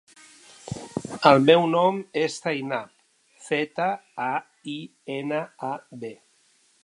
[1.31, 2.89] El nom és Zainab:
[3.49, 3.89] zeta,
[4.31, 4.33] a,
[4.77, 4.77] i,
[5.19, 5.73] ena, a,
[6.05, 6.13] be.